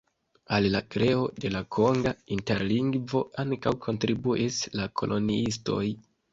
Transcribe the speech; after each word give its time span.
Al 0.55 0.63
la 0.75 0.79
kreo 0.95 1.27
de 1.43 1.51
la 1.57 1.61
konga 1.77 2.15
interlingvo 2.37 3.23
ankaŭ 3.45 3.77
kontribuis 3.87 4.61
la 4.81 4.91
koloniistoj. 5.03 5.83